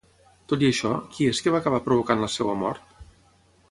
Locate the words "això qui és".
0.69-1.43